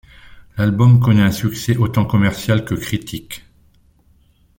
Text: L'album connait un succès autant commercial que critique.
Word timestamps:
L'album 0.57 0.99
connait 0.99 1.21
un 1.21 1.29
succès 1.31 1.77
autant 1.77 2.05
commercial 2.05 2.65
que 2.65 2.73
critique. 2.73 3.43